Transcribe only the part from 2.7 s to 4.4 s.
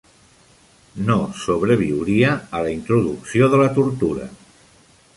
introducció de la tortura.